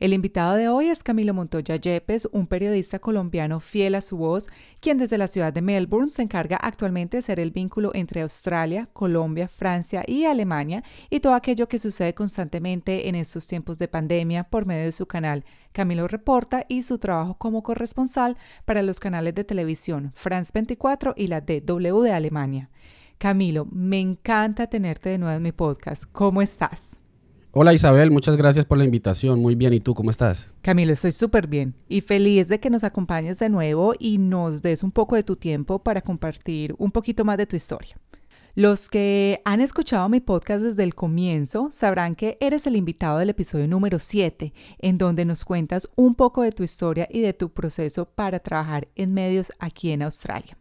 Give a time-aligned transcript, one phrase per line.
[0.00, 4.48] El invitado de hoy es Camilo Montoya Yepes, un periodista colombiano fiel a su voz,
[4.80, 8.88] quien desde la ciudad de Melbourne se encarga actualmente de ser el vínculo entre Australia,
[8.94, 14.44] Colombia, Francia y Alemania y todo aquello que sucede constantemente en estos tiempos de pandemia
[14.44, 19.34] por medio de su canal Camilo Reporta y su trabajo como corresponsal para los canales
[19.34, 22.70] de televisión France 24 y la DW de Alemania.
[23.18, 26.04] Camilo, me encanta tenerte de nuevo en mi podcast.
[26.10, 26.99] ¿Cómo estás?
[27.52, 29.40] Hola Isabel, muchas gracias por la invitación.
[29.40, 30.50] Muy bien, ¿y tú cómo estás?
[30.62, 34.84] Camilo, estoy súper bien y feliz de que nos acompañes de nuevo y nos des
[34.84, 37.96] un poco de tu tiempo para compartir un poquito más de tu historia.
[38.54, 43.30] Los que han escuchado mi podcast desde el comienzo sabrán que eres el invitado del
[43.30, 47.50] episodio número 7, en donde nos cuentas un poco de tu historia y de tu
[47.50, 50.59] proceso para trabajar en medios aquí en Australia.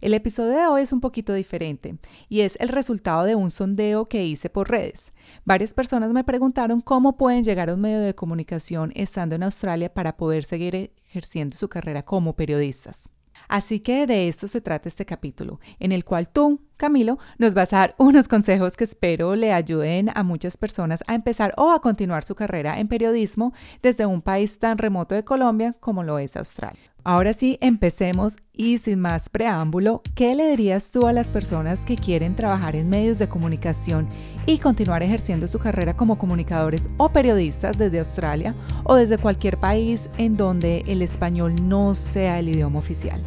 [0.00, 1.96] El episodio de hoy es un poquito diferente
[2.28, 5.12] y es el resultado de un sondeo que hice por redes.
[5.44, 9.92] Varias personas me preguntaron cómo pueden llegar a un medio de comunicación estando en Australia
[9.92, 13.08] para poder seguir ejerciendo su carrera como periodistas.
[13.48, 17.72] Así que de esto se trata este capítulo, en el cual tú, Camilo, nos vas
[17.72, 21.80] a dar unos consejos que espero le ayuden a muchas personas a empezar o a
[21.80, 23.52] continuar su carrera en periodismo
[23.82, 26.93] desde un país tan remoto de Colombia como lo es Australia.
[27.06, 31.96] Ahora sí, empecemos y sin más preámbulo, ¿qué le dirías tú a las personas que
[31.96, 34.08] quieren trabajar en medios de comunicación
[34.46, 38.54] y continuar ejerciendo su carrera como comunicadores o periodistas desde Australia
[38.84, 43.20] o desde cualquier país en donde el español no sea el idioma oficial?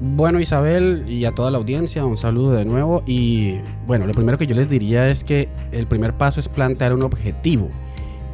[0.00, 4.38] Bueno Isabel y a toda la audiencia, un saludo de nuevo y bueno, lo primero
[4.38, 7.68] que yo les diría es que el primer paso es plantear un objetivo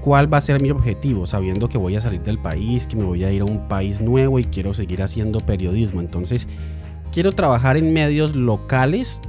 [0.01, 3.05] cuál va a ser mi objetivo, sabiendo que voy a salir del país, que me
[3.05, 6.01] voy a ir a un país nuevo y quiero seguir haciendo periodismo.
[6.01, 6.47] Entonces,
[7.13, 9.21] quiero trabajar en medios locales,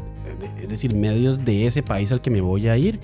[0.62, 3.00] es decir, medios de ese país al que me voy a ir,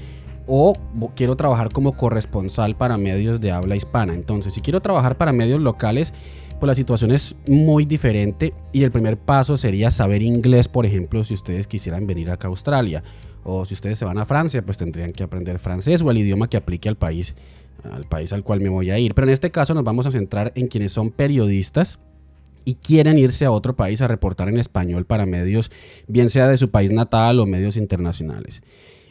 [0.48, 0.74] o
[1.16, 4.14] quiero trabajar como corresponsal para medios de habla hispana.
[4.14, 6.14] Entonces, si quiero trabajar para medios locales,
[6.60, 11.24] pues la situación es muy diferente y el primer paso sería saber inglés, por ejemplo,
[11.24, 13.04] si ustedes quisieran venir acá a Australia
[13.44, 16.50] o si ustedes se van a Francia, pues tendrían que aprender francés o el idioma
[16.50, 17.36] que aplique al país,
[17.84, 19.14] al país al cual me voy a ir.
[19.14, 22.00] Pero en este caso nos vamos a centrar en quienes son periodistas
[22.64, 25.72] y quieren irse a otro país a reportar en español para medios,
[26.08, 28.64] bien sea de su país natal o medios internacionales.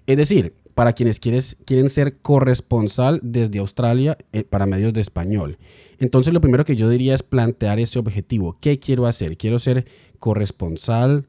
[0.07, 5.59] Es decir, para quienes quieren ser corresponsal desde Australia eh, para medios de español.
[5.99, 8.59] Entonces lo primero que yo diría es plantear ese objetivo.
[8.61, 9.37] ¿Qué quiero hacer?
[9.37, 9.87] ¿Quiero ser
[10.19, 11.27] corresponsal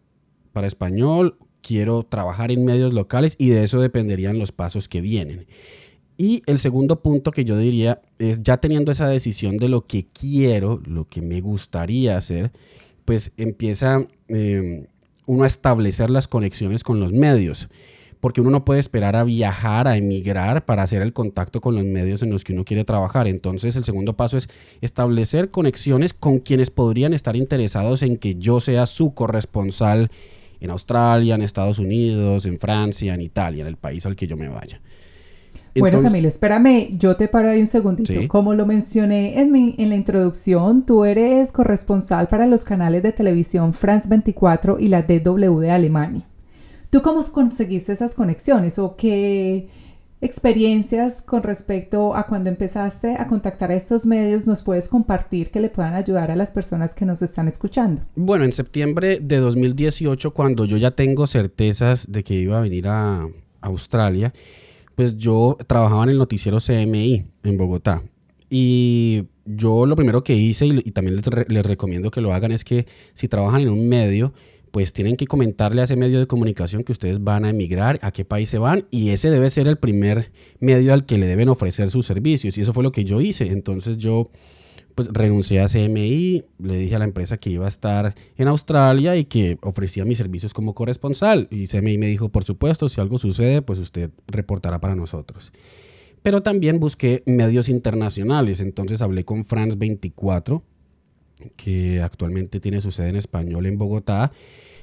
[0.52, 5.48] para español quiero trabajar en medios locales y de eso dependerían los pasos que vienen.
[6.16, 10.06] Y el segundo punto que yo diría es, ya teniendo esa decisión de lo que
[10.06, 12.52] quiero, lo que me gustaría hacer,
[13.04, 14.86] pues empieza em,
[15.26, 17.68] uno a establecer las conexiones con los medios,
[18.20, 21.86] porque uno no puede esperar a viajar, a emigrar para hacer el contacto con los
[21.86, 23.28] medios en los que uno quiere trabajar.
[23.28, 24.50] Entonces el segundo paso es
[24.82, 30.10] establecer conexiones con quienes podrían estar interesados en que yo sea su corresponsal
[30.60, 34.38] en Australia, en Estados Unidos, en Francia, en Italia, en el país al que yo
[34.38, 34.82] me vaya.
[35.78, 38.28] bueno, Camilo, espérame, yo te paro ahí un segundito.
[38.28, 43.12] Como lo mencioné en, mi, en la introducción, tú eres corresponsal para los canales de
[43.12, 46.26] televisión France 24 y la DW de Alemania.
[46.96, 49.68] ¿Tú cómo conseguiste esas conexiones o qué
[50.22, 55.60] experiencias con respecto a cuando empezaste a contactar a estos medios nos puedes compartir que
[55.60, 58.02] le puedan ayudar a las personas que nos están escuchando?
[58.16, 62.88] Bueno, en septiembre de 2018, cuando yo ya tengo certezas de que iba a venir
[62.88, 63.28] a
[63.60, 64.32] Australia,
[64.96, 68.04] pues yo trabajaba en el noticiero CMI en Bogotá.
[68.50, 72.64] Y yo lo primero que hice, y, también les, les recomiendo que lo hagan, es
[72.64, 74.32] que si trabajan en un medio,
[74.76, 78.12] pues tienen que comentarle a ese medio de comunicación que ustedes van a emigrar, a
[78.12, 81.48] qué país se van, y ese debe ser el primer medio al que le deben
[81.48, 82.58] ofrecer sus servicios.
[82.58, 83.48] Y eso fue lo que yo hice.
[83.48, 84.30] Entonces yo
[84.94, 89.16] pues renuncié a CMI, le dije a la empresa que iba a estar en Australia
[89.16, 91.48] y que ofrecía mis servicios como corresponsal.
[91.52, 95.54] Y CMI me dijo, por supuesto, si algo sucede, pues usted reportará para nosotros.
[96.22, 98.60] pero también busqué medios internacionales.
[98.60, 100.64] Entonces hablé con France 24,
[101.56, 104.34] que actualmente tiene su sede en español en Bogotá.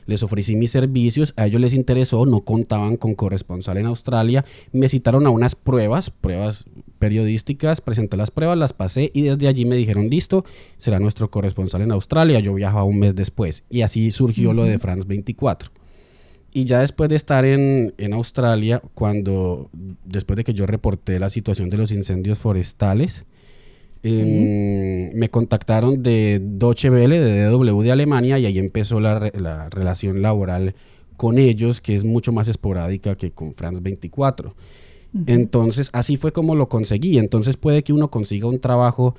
[0.06, 4.44] Les ofrecí mis servicios, a ellos les interesó, no contaban con corresponsal en Australia.
[4.72, 6.66] Me citaron a unas pruebas, pruebas
[6.98, 10.44] periodísticas, presenté las pruebas, las pasé y desde allí me dijeron, listo,
[10.76, 12.40] será nuestro corresponsal en Australia.
[12.40, 15.70] Yo viajaba un mes después y así surgió lo de France 24.
[16.54, 19.70] Y ya después de estar en, Australia, cuando,
[20.04, 23.24] después de que yo reporté la situación de los incendios forestales,
[24.02, 29.68] em, me contactaron de Deutsche Welle, de DW de Alemania, y ahí empezó la, la,
[29.70, 30.74] relación laboral
[31.16, 34.54] con ellos, que es mucho más esporádica que con France 24.
[35.26, 37.18] Entonces, así fue como lo conseguí.
[37.18, 39.14] Entonces puede que uno consiga un trabajo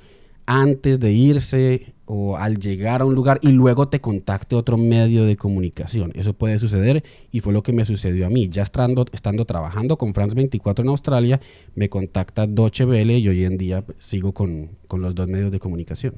[0.46, 5.24] antes de irse o al llegar a un lugar y luego te contacte otro medio
[5.24, 6.12] de comunicación.
[6.14, 8.48] Eso puede suceder y fue lo que me sucedió a mí.
[8.48, 11.40] Ya estando, estando trabajando con France 24 en Australia,
[11.74, 15.60] me contacta Deutsche Welle y hoy en día sigo con, con los dos medios de
[15.60, 16.14] comunicación.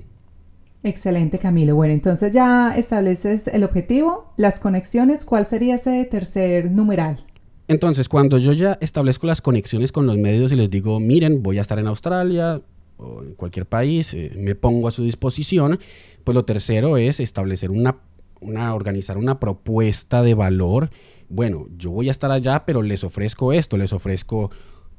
[0.82, 1.74] Excelente, Camilo.
[1.74, 5.24] Bueno, entonces ya estableces el objetivo, las conexiones.
[5.24, 7.24] ¿Cuál sería ese tercer numeral?
[7.68, 11.58] Entonces, cuando yo ya establezco las conexiones con los medios y les digo, miren, voy
[11.58, 12.62] a estar en Australia,
[12.98, 15.78] o en cualquier país, eh, me pongo a su disposición.
[16.24, 17.98] Pues lo tercero es establecer una,
[18.40, 20.90] una, organizar una propuesta de valor.
[21.28, 24.50] Bueno, yo voy a estar allá, pero les ofrezco esto, les ofrezco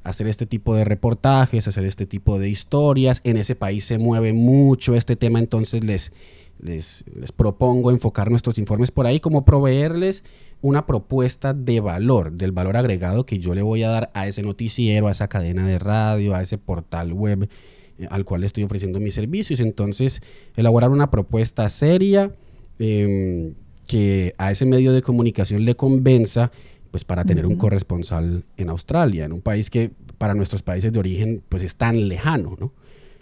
[0.03, 3.21] hacer este tipo de reportajes, hacer este tipo de historias.
[3.23, 6.13] En ese país se mueve mucho este tema, entonces les,
[6.59, 10.23] les, les propongo enfocar nuestros informes por ahí, como proveerles
[10.61, 14.41] una propuesta de valor, del valor agregado que yo le voy a dar a ese
[14.41, 17.50] noticiero, a esa cadena de radio, a ese portal web
[18.09, 19.59] al cual estoy ofreciendo mis servicios.
[19.59, 20.21] Entonces,
[20.55, 22.31] elaborar una propuesta seria
[22.79, 23.53] em,
[23.88, 26.51] que a ese medio de comunicación le convenza
[26.91, 30.99] pues para tener un corresponsal en Australia, en un país que para nuestros países de
[30.99, 32.71] origen pues es tan lejano, ¿no?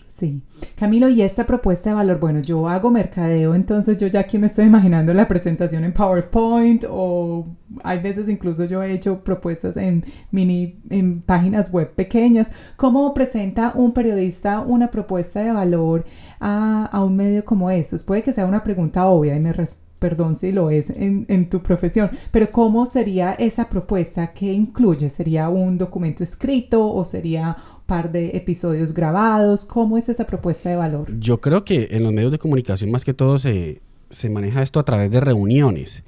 [0.08, 0.42] Sí.
[0.76, 4.48] Camilo, y esta propuesta de valor, bueno, yo hago mercadeo, entonces yo ya aquí me
[4.48, 7.48] estoy imaginando la presentación en PowerPoint o
[7.84, 12.52] hay veces incluso yo he hecho propuestas en mini, en páginas web pequeñas.
[12.78, 16.06] ¿Cómo presenta un periodista una propuesta de valor
[16.40, 18.04] a, a un medio como estos?
[18.04, 19.52] Puede que sea una pregunta obvia y me
[20.00, 24.32] perdón si lo es en, en, tu profesión, pero ¿cómo sería esa propuesta?
[24.34, 25.10] ¿Qué incluye?
[25.10, 29.66] ¿Sería un documento escrito o sería par de episodios grabados?
[29.66, 31.12] ¿Cómo es esa propuesta de valor?
[31.20, 34.80] Yo creo que en los medios de comunicación más que todo se, se maneja esto
[34.80, 36.04] a través de reuniones.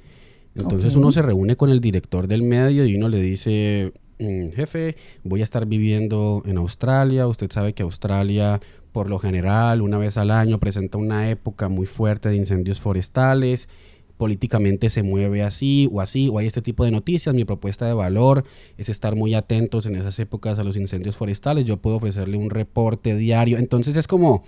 [0.54, 4.96] Entonces uno se reúne con el director del medio y uno le dice, mm, jefe,
[5.22, 8.60] voy a estar viviendo en Australia, usted sabe que Australia
[8.92, 13.68] por lo general una vez al año presenta una época muy fuerte de incendios forestales
[14.18, 17.34] políticamente se mueve así o así, o hay este tipo de noticias.
[17.34, 18.44] Mi propuesta de valor
[18.76, 21.64] es estar muy atentos en esas épocas a los incendios forestales.
[21.64, 23.56] Yo puedo ofrecerle un reporte diario.
[23.56, 24.44] Entonces es como,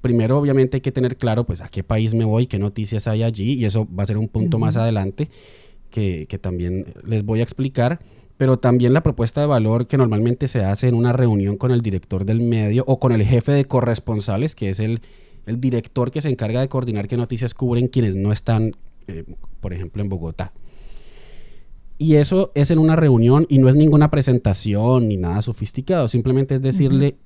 [0.00, 3.22] primero obviamente hay que tener claro pues a qué país me voy, qué noticias hay
[3.22, 5.28] allí, y eso va a ser un punto más adelante
[5.90, 8.00] que, que también les voy a explicar
[8.42, 11.80] pero también la propuesta de valor que normalmente se hace en una reunión con el
[11.80, 15.00] director del medio o con el jefe de corresponsales, que es el,
[15.46, 18.72] el director que se encarga de coordinar qué noticias cubren quienes no están
[19.06, 19.24] eh,
[19.60, 20.52] por ejemplo, en Bogotá.
[21.98, 26.56] Y eso es en una reunión y no es ninguna presentación ni nada sofisticado, simplemente
[26.56, 27.16] es decirle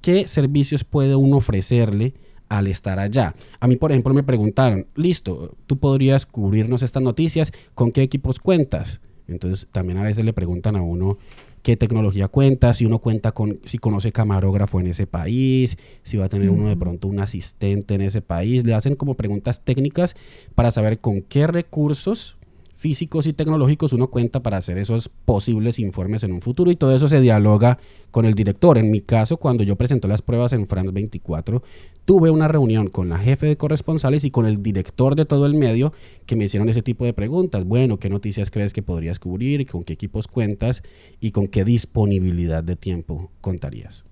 [0.00, 2.14] qué servicios puede uno ofrecerle
[2.48, 3.34] al estar allá.
[3.60, 8.40] A mí, por ejemplo, me preguntaron, listo, tú podrías cubrirnos estas noticias, ¿con qué equipos
[8.40, 9.00] cuentas?
[9.28, 11.18] Entonces, también a veces le preguntan a uno
[11.62, 16.26] qué tecnología cuenta, si uno cuenta con, si conoce camarógrafo en ese país, si va
[16.26, 18.64] a tener uno de pronto un asistente en ese país.
[18.64, 20.14] Le hacen como preguntas técnicas
[20.54, 22.36] para saber con qué recursos
[22.76, 26.94] físicos y tecnológicos uno cuenta para hacer esos posibles informes en un futuro y todo
[26.94, 27.78] eso se dialoga
[28.12, 28.78] con el director.
[28.78, 31.62] En mi caso, cuando yo presenté las pruebas en France 24,
[32.06, 35.54] tuve una reunión con la jefe de corresponsales y con el director de todo el
[35.54, 35.92] medio
[36.24, 37.64] que me hicieron ese tipo de preguntas.
[37.64, 39.66] Bueno, ¿qué noticias crees que podrías cubrir?
[39.66, 40.82] ¿Con qué equipos cuentas?
[41.20, 44.04] ¿Y con qué disponibilidad de tiempo contarías?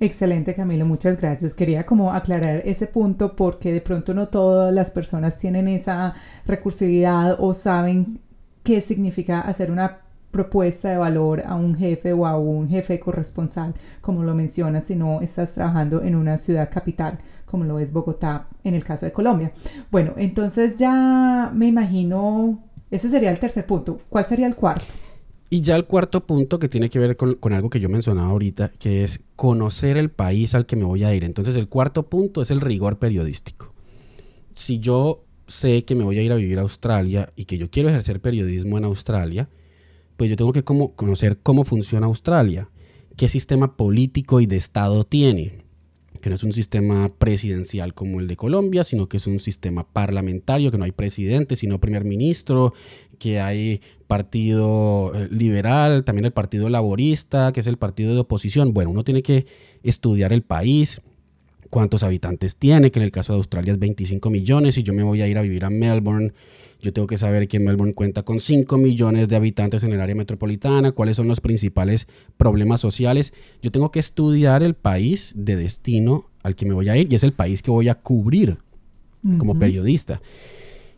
[0.00, 1.54] Excelente Camilo, muchas gracias.
[1.54, 6.14] Quería como aclarar ese punto porque de pronto no todas las personas tienen esa
[6.46, 8.20] recursividad o saben
[8.62, 13.74] qué significa hacer una propuesta de valor a un jefe o a un jefe corresponsal,
[14.00, 18.46] como lo mencionas, si no estás trabajando en una ciudad capital, como lo es Bogotá
[18.64, 19.52] en el caso de Colombia.
[19.90, 24.00] Bueno, entonces ya me imagino, ese sería el tercer punto.
[24.08, 24.84] ¿Cuál sería el cuarto?
[25.50, 28.70] Y ya el cuarto punto que tiene que ver con, algo que yo mencionaba ahorita,
[28.78, 31.24] que es conocer el país al que me voy a ir.
[31.24, 33.72] Entonces el cuarto punto es el rigor periodístico.
[34.54, 37.70] Si yo sé que me voy a ir a vivir a Australia y que yo
[37.70, 39.48] quiero ejercer periodismo en Australia,
[40.18, 42.68] pues yo tengo que como conocer cómo funciona Australia,
[43.16, 45.66] qué sistema político y de Estado tiene
[46.20, 49.86] que no es un sistema presidencial como el de Colombia, sino que es un sistema
[49.86, 52.74] parlamentario, que no hay presidente, sino primer ministro,
[53.18, 58.72] que hay partido eh, liberal, también el partido laborista, que es el partido de oposición.
[58.72, 59.46] Bueno, uno tiene que
[59.82, 61.00] estudiar el país,
[61.70, 65.02] cuántos habitantes tiene, que en el caso de Australia es 25 millones, y yo me
[65.02, 66.32] voy a ir a vivir a Melbourne,
[66.80, 70.14] yo tengo que saber que Melbourne cuenta con 5 millones de habitantes en el área
[70.14, 72.06] metropolitana, cuáles son los principales
[72.36, 73.32] problemas sociales.
[73.62, 77.16] Yo tengo que estudiar el país de destino al que me voy a ir y
[77.16, 78.58] es el país que voy a cubrir
[79.38, 80.22] como periodista.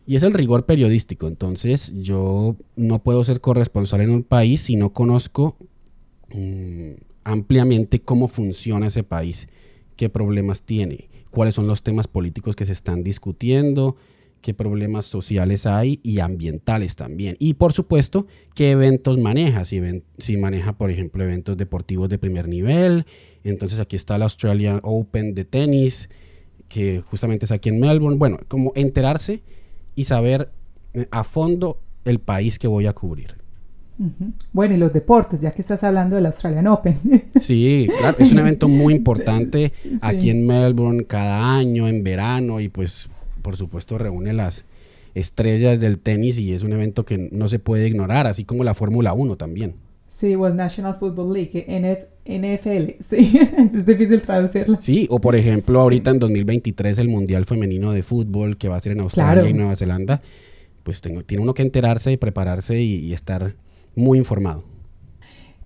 [0.05, 1.27] Y es el rigor periodístico.
[1.27, 5.57] Entonces yo no puedo ser corresponsal en un país si no conozco
[6.31, 6.91] mm,
[7.23, 9.47] ampliamente cómo funciona ese país,
[9.95, 13.95] qué problemas tiene, cuáles son los temas políticos que se están discutiendo,
[14.41, 17.35] qué problemas sociales hay y ambientales también.
[17.39, 19.63] Y por supuesto, qué eventos maneja.
[19.65, 23.05] Si, maneja, por ejemplo, eventos deportivos de primer nivel.
[23.43, 26.09] Entonces aquí está el Australian Open de tenis,
[26.67, 28.17] que justamente es aquí en Melbourne.
[28.17, 29.41] Bueno, como enterarse
[29.95, 30.49] y saber
[30.93, 33.40] eh, a fondo el país que voy a cubrir.
[34.51, 36.95] Bueno, y los deportes, ya que estás hablando del Australian Open.
[37.41, 39.71] Sí, claro, es un evento muy importante
[40.01, 43.09] aquí en Melbourne cada año, en verano, y pues
[43.41, 44.63] por supuesto reúne las
[45.15, 48.73] estrellas del tenis y es un evento que no se puede ignorar, así como la
[48.73, 49.75] Fórmula 1 también.
[50.07, 51.65] Sí, o el National Football League,
[52.25, 53.39] NFL, sí,
[53.73, 54.77] es difícil traducirlo.
[54.79, 58.81] Sí, o por ejemplo, ahorita en 2023 el Mundial Femenino de Fútbol que va a
[58.81, 60.21] ser en Australia y Nueva Zelanda,
[60.83, 63.55] pues tengo, tiene uno que enterarse y prepararse y estar
[63.95, 64.63] muy informado.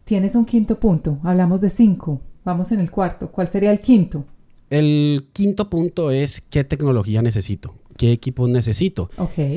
[0.04, 4.26] Tienes un quinto punto, hablamos de cinco, vamos en el cuarto, ¿cuál sería el quinto?
[4.70, 9.10] El quinto punto es qué tecnología necesito, qué equipos necesito.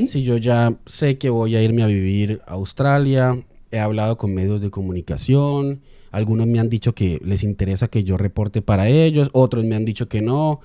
[0.07, 4.35] Si yo ya sé que voy a irme a vivir a Australia, he hablado con
[4.35, 9.29] medios de comunicación, algunos me han dicho que les interesa que yo reporte para ellos,
[9.33, 10.61] otros me han dicho que no.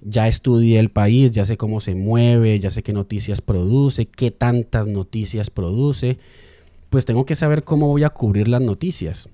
[0.00, 4.30] Ya estudié el país, ya sé cómo se mueve, ya sé qué noticias produce, qué
[4.30, 6.18] tantas noticias produce.
[6.90, 9.28] Pues tengo que saber cómo voy a cubrir las noticias.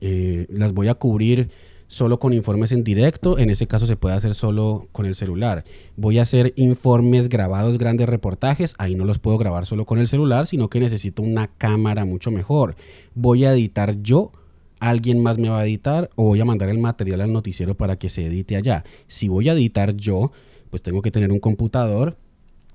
[0.00, 1.50] Eh, las voy a cubrir
[1.86, 5.64] solo con informes en directo, en ese caso se puede hacer solo con el celular.
[5.96, 10.08] Voy a hacer informes grabados, grandes reportajes, ahí no los puedo grabar solo con el
[10.08, 12.76] celular, sino que necesito una cámara mucho mejor.
[13.14, 14.32] Voy a editar yo,
[14.80, 17.96] alguien más me va a editar o voy a mandar el material al noticiero para
[17.96, 18.84] que se edite allá.
[19.06, 20.32] Si voy a editar yo,
[20.70, 22.16] pues tengo que tener un computador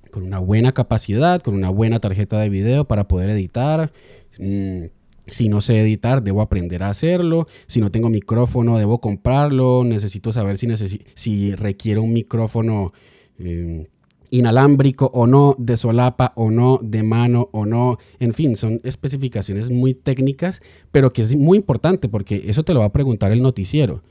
[0.09, 3.91] con una buena capacidad, con una buena tarjeta de video para poder editar.
[4.39, 4.85] Mm,
[5.27, 7.47] si no sé editar, debo aprender a hacerlo.
[7.67, 9.83] Si no tengo micrófono, debo comprarlo.
[9.83, 10.67] Necesito saber si,
[11.13, 12.93] si requiere un micrófono
[13.37, 13.87] eh,
[14.31, 17.97] inalámbrico o no, de solapa o no, de mano o no.
[18.19, 20.61] En fin, son especificaciones muy técnicas,
[20.91, 24.03] pero que es muy importante porque eso te lo va a preguntar el noticiero.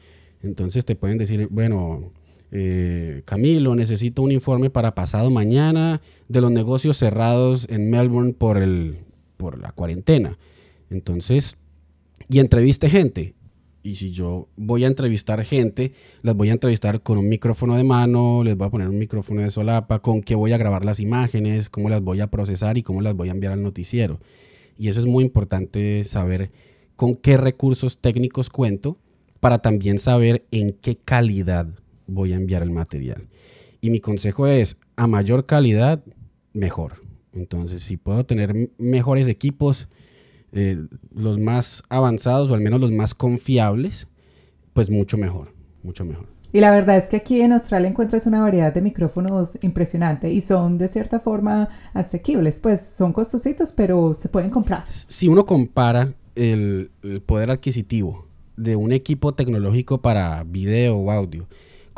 [0.42, 2.12] Entonces te pueden decir, bueno,
[2.50, 8.58] eh, Camilo, necesito un informe para pasado mañana de los negocios cerrados en Melbourne por,
[8.58, 8.98] el,
[9.36, 10.38] por la cuarentena.
[10.90, 11.56] Entonces,
[12.28, 13.34] y entreviste gente.
[13.82, 17.84] Y si yo voy a entrevistar gente, las voy a entrevistar con un micrófono de
[17.84, 21.00] mano, les voy a poner un micrófono de solapa, con qué voy a grabar las
[21.00, 24.20] imágenes, cómo las voy a procesar y cómo las voy a enviar al noticiero.
[24.76, 26.50] Y eso es muy importante saber
[26.96, 28.98] con qué recursos técnicos cuento
[29.40, 31.68] para también saber en qué calidad
[32.08, 33.28] voy a enviar el material.
[33.80, 36.02] Y mi consejo es, a mayor calidad,
[36.52, 36.94] mejor.
[37.32, 39.88] Entonces, si puedo tener mejores equipos,
[40.50, 40.78] eh,
[41.14, 44.08] los más avanzados o al menos los más confiables,
[44.72, 46.26] pues mucho mejor, mucho mejor.
[46.50, 50.40] Y la verdad es que aquí en Australia encuentras una variedad de micrófonos impresionante y
[50.40, 54.84] son de cierta forma asequibles, pues son costositos, pero se pueden comprar.
[54.88, 56.90] Si uno compara el,
[57.26, 61.46] poder adquisitivo de un equipo tecnológico para video o audio,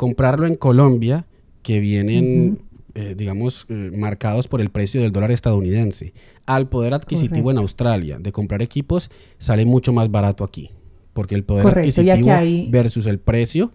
[0.01, 1.27] comprarlo en Colombia,
[1.61, 2.57] que vienen
[2.95, 6.15] eh, digamos, eh, marcados por el precio del dólar estadounidense,
[6.47, 10.71] al poder adquisitivo en Australia de comprar equipos, sale mucho más barato aquí.
[11.13, 12.31] Porque el poder adquisitivo
[12.71, 13.73] versus el precio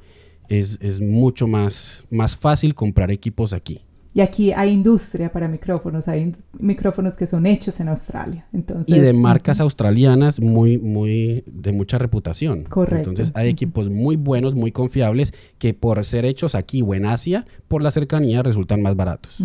[0.48, 3.82] es, es mucho más, más fácil comprar equipos aquí.
[4.16, 8.46] Y aquí hay industria para micrófonos, hay micrófonos que son hechos en Australia.
[8.54, 12.64] Entonces, y de marcas australianas muy, muy, de mucha reputación.
[12.64, 13.10] Correcto.
[13.10, 17.44] Entonces hay equipos muy buenos, muy confiables, que por ser hechos aquí o en Asia,
[17.68, 19.36] por la cercanía, resultan más baratos.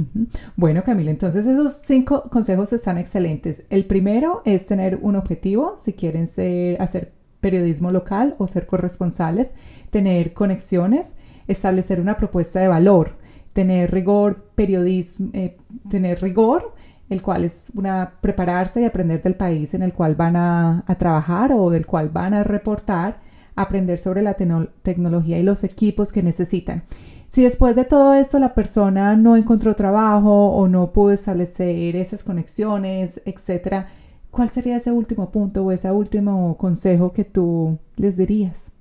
[0.55, 3.63] Bueno, Camila, entonces esos cinco consejos están excelentes.
[3.69, 7.11] El primero es tener un objetivo, si quieren ser, hacer
[7.41, 9.53] periodismo local o ser corresponsales,
[9.89, 11.15] tener conexiones,
[11.47, 13.19] establecer una propuesta de valor
[13.53, 15.57] tener rigor, periodismo, eh,
[15.89, 16.73] tener rigor,
[17.09, 21.51] el cual es una prepararse y aprender del país en el cual van a, trabajar
[21.51, 23.19] o del cual van a reportar,
[23.55, 26.83] aprender sobre la tecnología y los equipos que necesitan.
[27.27, 32.23] Si después de todo esto la persona no encontró trabajo o no pudo establecer esas
[32.23, 33.87] conexiones, etcétera,
[34.31, 38.71] ¿cuál sería ese último punto o ese último consejo que tú les dirías?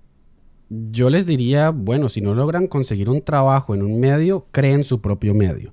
[0.71, 5.01] Yo les diría, bueno, si no logran conseguir un trabajo en un medio, creen su
[5.01, 5.73] propio medio.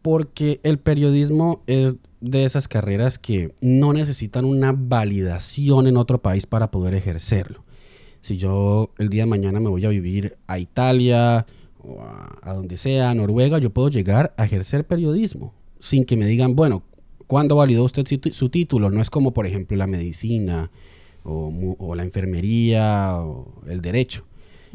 [0.00, 6.46] Porque el periodismo es de esas carreras que no necesitan una validación en otro país
[6.46, 7.64] para poder ejercerlo.
[8.20, 11.46] Si yo el día de mañana me voy a vivir a Italia,
[11.80, 16.26] o a, donde sea, a Noruega, yo puedo llegar a ejercer periodismo sin que me
[16.26, 16.82] digan, bueno,
[17.26, 18.90] ¿cuándo validó usted su, título?
[18.90, 20.70] No es como, por ejemplo, la medicina
[21.28, 24.24] o, la enfermería o el derecho.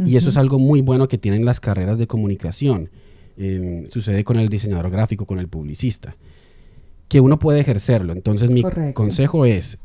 [0.05, 2.89] Y eso es algo muy bueno que tienen las carreras de comunicación.
[3.37, 6.15] Em, sucede con el diseñador gráfico, con el publicista,
[7.07, 8.13] que uno puede ejercerlo.
[8.13, 9.77] Entonces mi consejo es,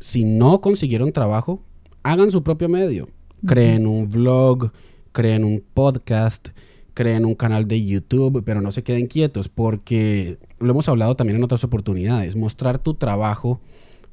[0.00, 1.62] si no consiguieron trabajo,
[2.02, 3.08] hagan su propio medio.
[3.46, 4.72] Creen un vlog,
[5.12, 6.48] creen un podcast,
[6.94, 11.36] creen un canal de YouTube, pero no se queden quietos porque lo hemos hablado también
[11.36, 12.34] en otras oportunidades.
[12.34, 13.60] Mostrar tu trabajo,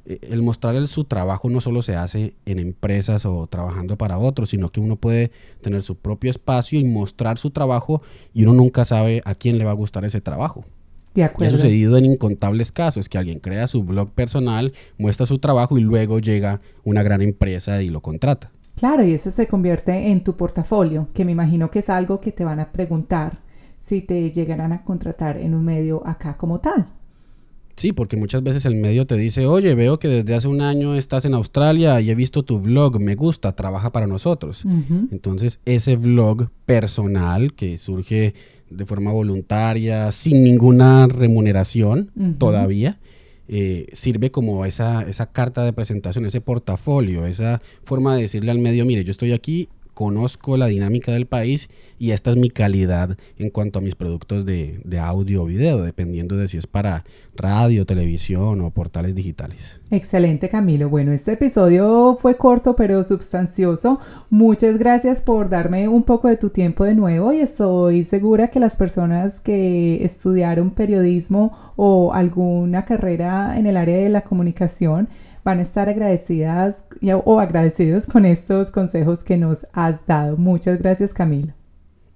[0.06, 4.68] el mostrar su trabajo no solo se hace en empresas o trabajando para otros, sino
[4.70, 9.20] que uno puede tener su propio espacio y mostrar su trabajo y uno nunca sabe
[9.24, 10.64] a quién le va a gustar ese trabajo.
[11.14, 11.54] De acuerdo.
[11.54, 15.80] ha sucedido en incontables casos, que alguien crea su blog personal, muestra su trabajo y
[15.80, 18.50] luego llega una gran empresa y lo contrata.
[18.76, 22.32] Claro, y eso se convierte en tu portafolio, que me imagino que es algo que
[22.32, 23.40] te van a preguntar
[23.78, 26.86] si te llegarán a contratar en un medio acá como tal.
[27.76, 30.94] Sí, porque muchas veces el medio te dice, oye, veo que desde hace un año
[30.94, 34.64] estás en Australia y he visto tu blog, me gusta, trabaja para nosotros.
[35.10, 38.32] Entonces, ese blog personal que surge
[38.70, 42.98] de forma voluntaria, sin ninguna remuneración todavía,
[43.48, 48.58] eh, sirve como esa, esa carta de presentación, ese portafolio, esa forma de decirle al
[48.58, 53.16] medio, mire, yo estoy aquí conozco la dinámica del país y esta es mi calidad
[53.38, 57.04] en cuanto a mis productos de, audio o video, dependiendo de si es para
[57.34, 59.80] radio, televisión o portales digitales.
[59.90, 60.90] Excelente Camilo.
[60.90, 63.98] Bueno, este episodio fue corto pero sustancioso.
[64.28, 68.60] Muchas gracias por darme un poco de tu tiempo de nuevo y estoy segura que
[68.60, 75.08] las personas que estudiaron periodismo o alguna carrera en el área de la comunicación
[75.46, 76.84] van a estar agradecidas
[77.24, 80.36] o agradecidos con estos consejos que nos has dado.
[80.36, 81.54] Muchas gracias, Camilo.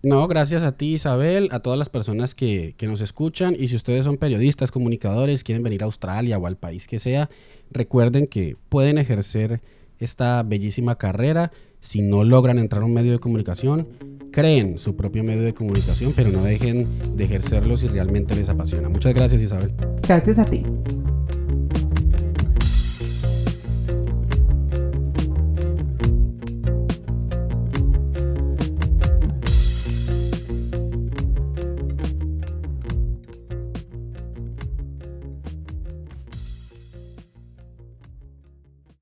[0.02, 3.54] No, gracias a ti, Isabel, a todas las personas que, que, nos escuchan.
[3.56, 7.30] Y si ustedes son periodistas, comunicadores, quieren venir a Australia o al país que sea,
[7.70, 9.60] recuerden que pueden ejercer
[10.00, 11.52] esta bellísima carrera.
[11.78, 13.86] Si no logran entrar a un medio de comunicación,
[14.32, 18.88] creen su propio medio de comunicación, pero no dejen de ejercerlo si realmente les apasiona.
[18.88, 19.72] Muchas gracias, Isabel.
[20.02, 20.64] Gracias a ti.